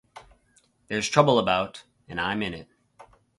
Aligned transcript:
There’s 0.87 1.07
trouble 1.09 1.37
about 1.37 1.83
and 2.07 2.19
I’m 2.19 2.41
in 2.41 2.55
it. 2.55 2.67